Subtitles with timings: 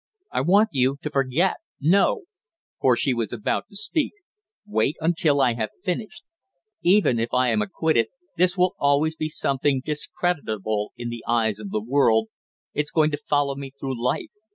[0.31, 2.23] I want you to forget, no"
[2.81, 4.13] for she was about to speak;
[4.65, 6.23] "wait until I have finished;
[6.81, 11.69] even if I am acquitted this will always be something discreditable in the eyes of
[11.69, 12.29] the world,
[12.73, 14.31] it's going to follow me through life!